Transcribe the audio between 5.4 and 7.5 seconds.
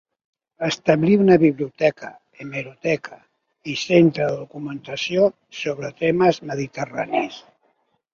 sobre temes mediterranis.